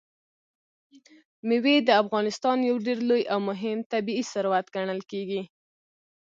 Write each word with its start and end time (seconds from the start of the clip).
مېوې 1.47 1.75
د 1.87 1.89
افغانستان 2.01 2.57
یو 2.69 2.77
ډېر 2.85 2.99
لوی 3.09 3.23
او 3.33 3.39
مهم 3.49 3.77
طبعي 3.91 4.23
ثروت 4.31 4.65
ګڼل 4.75 5.01
کېږي. 5.11 5.41